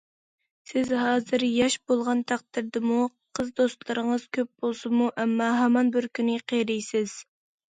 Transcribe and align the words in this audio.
سىز 0.69 0.93
ھازىر 0.99 1.43
ياش 1.47 1.75
بولغان 1.91 2.23
تەقدىردىمۇ، 2.31 2.99
قىز 3.41 3.51
دوستلىرىڭىز 3.61 4.25
كۆپ 4.39 4.51
بولسىمۇ، 4.65 5.11
ئەمما 5.25 5.51
ھامان 5.61 5.93
بىر 5.99 6.09
كۈنى 6.21 6.41
قېرىيسىز. 6.53 7.17